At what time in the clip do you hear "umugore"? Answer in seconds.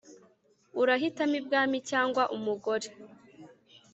2.37-2.87